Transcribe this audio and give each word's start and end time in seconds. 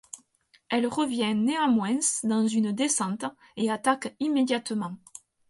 Elle 0.71 0.87
revient 0.87 1.35
néanmoins 1.35 1.99
dans 2.23 2.47
une 2.47 2.71
descente 2.71 3.23
et 3.55 3.69
attaque 3.69 4.15
immédiatement. 4.19 4.95